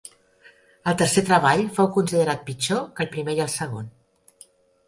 [0.91, 3.93] El tercer treball fou considerat pitjor que el primer i el segon.